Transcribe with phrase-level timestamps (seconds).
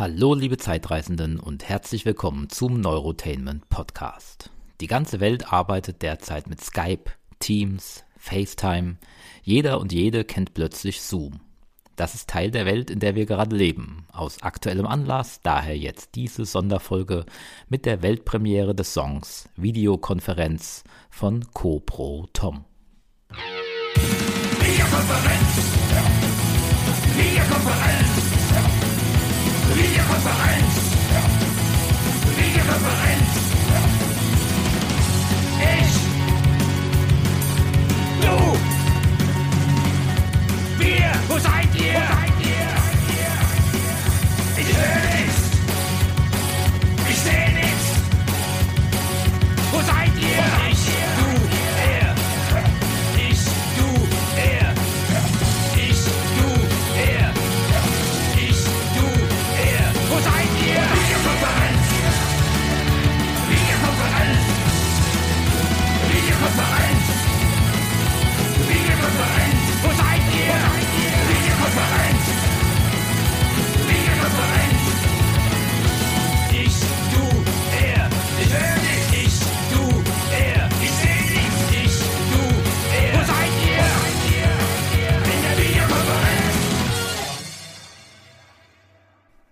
[0.00, 4.48] Hallo liebe Zeitreisenden und herzlich willkommen zum Neurotainment Podcast.
[4.80, 8.96] Die ganze Welt arbeitet derzeit mit Skype, Teams, FaceTime.
[9.42, 11.40] Jeder und jede kennt plötzlich Zoom.
[11.96, 14.06] Das ist Teil der Welt, in der wir gerade leben.
[14.10, 17.26] Aus aktuellem Anlass daher jetzt diese Sonderfolge
[17.68, 22.64] mit der Weltpremiere des Songs Videokonferenz von CoPro Tom.
[24.60, 25.26] Videokonferenz!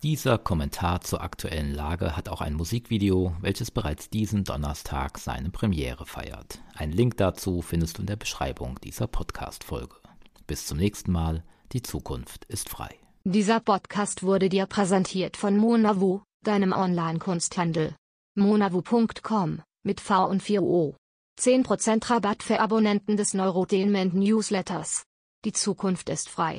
[0.04, 6.06] Dieser Kommentar zur aktuellen Lage hat auch ein Musikvideo, welches bereits diesen Donnerstag seine Premiere
[6.06, 6.60] feiert.
[6.77, 9.96] Ein Link dazu findest du in der Beschreibung dieser Podcast-Folge.
[10.46, 12.94] Bis zum nächsten Mal, die Zukunft ist frei.
[13.24, 17.96] Dieser Podcast wurde dir präsentiert von Monavu, deinem Online-Kunsthandel.
[18.36, 20.94] Monavu.com, mit V und 4 O.
[21.40, 25.02] 10% Rabatt für Abonnenten des Neurotainment Newsletters.
[25.44, 26.56] Die Zukunft ist frei.